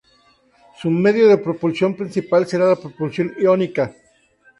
[0.81, 3.93] Su medio de propulsión principal será la propulsión iónica.